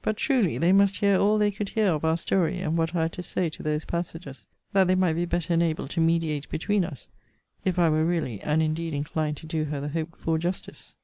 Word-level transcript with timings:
But, 0.00 0.16
truly, 0.16 0.56
they 0.56 0.72
must 0.72 0.96
hear 0.96 1.18
all 1.18 1.36
they 1.36 1.50
could 1.50 1.68
hear 1.68 1.88
of 1.88 2.06
our 2.06 2.16
story, 2.16 2.56
and 2.58 2.78
what 2.78 2.94
I 2.94 3.02
had 3.02 3.12
to 3.12 3.22
say 3.22 3.50
to 3.50 3.62
those 3.62 3.84
passages, 3.84 4.46
that 4.72 4.86
they 4.86 4.94
might 4.94 5.12
be 5.12 5.26
better 5.26 5.52
enabled 5.52 5.90
to 5.90 6.00
mediate 6.00 6.48
between 6.48 6.86
us, 6.86 7.06
if 7.66 7.78
I 7.78 7.90
were 7.90 8.06
really 8.06 8.40
and 8.40 8.62
indeed 8.62 8.94
inclined 8.94 9.36
to 9.36 9.46
do 9.46 9.64
her 9.64 9.82
the 9.82 9.90
hoped 9.90 10.18
for 10.18 10.38
justice. 10.38 10.96